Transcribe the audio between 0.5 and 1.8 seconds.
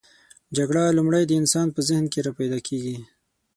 جګړه لومړی د انسان په